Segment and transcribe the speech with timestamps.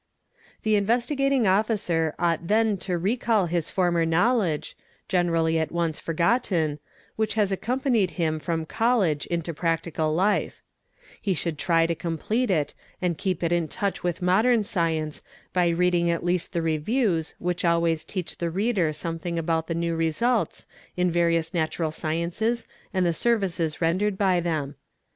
[0.63, 4.75] _The Investigating Officer ought then to recall his former knowledge,
[5.07, 6.79] generally at once forgotten,
[7.17, 10.63] which has accompanied him from college into Pp ig tical life;
[11.21, 15.21] he should try to complete it and keep it in touch with "Modern science
[15.53, 19.37] by reading at least the reviews which always teach the 220 THE EXPERT reader something
[19.37, 20.65] about the new results
[20.97, 24.73] in various natural sciences and— the services rendered by them.